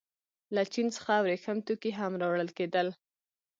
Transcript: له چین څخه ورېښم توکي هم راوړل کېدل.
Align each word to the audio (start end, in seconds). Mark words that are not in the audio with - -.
له 0.55 0.61
چین 0.73 0.87
څخه 0.95 1.13
ورېښم 1.23 1.57
توکي 1.67 1.91
هم 1.99 2.11
راوړل 2.21 2.49
کېدل. 2.57 2.87